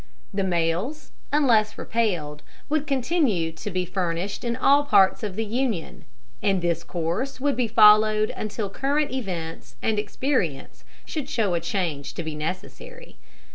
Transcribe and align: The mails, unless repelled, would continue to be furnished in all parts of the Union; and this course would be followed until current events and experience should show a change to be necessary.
The 0.33 0.43
mails, 0.43 1.11
unless 1.31 1.77
repelled, 1.77 2.41
would 2.69 2.87
continue 2.87 3.51
to 3.51 3.69
be 3.69 3.85
furnished 3.85 4.43
in 4.43 4.55
all 4.55 4.83
parts 4.83 5.21
of 5.21 5.35
the 5.35 5.45
Union; 5.45 6.05
and 6.41 6.59
this 6.63 6.83
course 6.83 7.39
would 7.39 7.55
be 7.55 7.67
followed 7.67 8.31
until 8.31 8.67
current 8.67 9.11
events 9.11 9.75
and 9.79 9.99
experience 9.99 10.83
should 11.05 11.29
show 11.29 11.53
a 11.53 11.59
change 11.59 12.15
to 12.15 12.23
be 12.23 12.33
necessary. 12.33 13.17